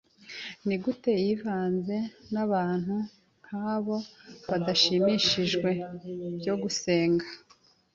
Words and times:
Nigute 0.65 1.11
yivanze 1.23 1.97
nabantu 2.33 2.95
nkabo 3.45 3.95
badashimishije? 4.49 5.65
byukusenge 6.37 7.27